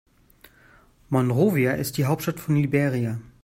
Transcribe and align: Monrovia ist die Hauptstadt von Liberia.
Monrovia 1.11 1.73
ist 1.73 1.97
die 1.99 2.05
Hauptstadt 2.05 2.39
von 2.39 2.55
Liberia. 2.55 3.19